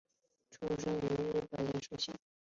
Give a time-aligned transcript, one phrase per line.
[0.49, 2.15] 出身于日本岩手县。